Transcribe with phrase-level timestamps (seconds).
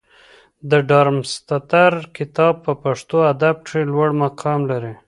[0.69, 4.93] د ډارمستتر کتاب په پښتو ادب کښي لوړ مقام لري.